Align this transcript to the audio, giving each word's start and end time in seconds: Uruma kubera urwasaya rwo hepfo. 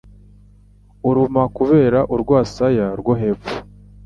Uruma 1.09 1.43
kubera 1.57 1.99
urwasaya 2.13 2.87
rwo 2.99 3.13
hepfo. 3.21 3.55